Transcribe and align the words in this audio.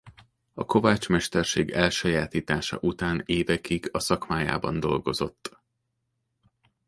A 0.53 0.65
kovács 0.65 1.09
mesterség 1.09 1.69
elsajátítása 1.71 2.77
után 2.81 3.21
évekig 3.25 3.89
a 3.91 3.99
szakmájában 3.99 4.79
dolgozott. 4.79 5.59